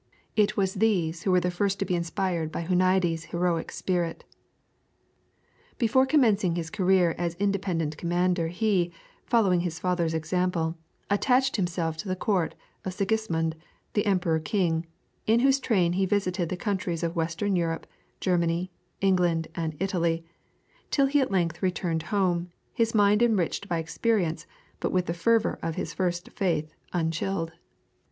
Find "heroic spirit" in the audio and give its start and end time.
3.25-4.23